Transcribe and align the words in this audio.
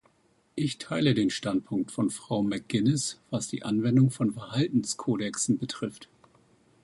Ich 0.55 0.79
teile 0.79 1.13
den 1.13 1.29
Standpunkt 1.29 1.91
von 1.91 2.09
Frau 2.09 2.41
McGuinness, 2.41 3.21
was 3.29 3.49
die 3.49 3.61
Anwendung 3.61 4.09
von 4.09 4.33
Verhaltenskodexen 4.33 5.59
betrifft. 5.59 6.09